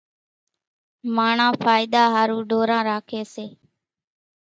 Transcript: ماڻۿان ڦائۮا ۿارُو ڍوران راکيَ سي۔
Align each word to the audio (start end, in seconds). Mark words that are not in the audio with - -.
ماڻۿان 1.15 1.51
ڦائۮا 1.63 2.03
ۿارُو 2.13 2.37
ڍوران 2.49 2.81
راکيَ 2.89 3.21
سي۔ 3.33 3.45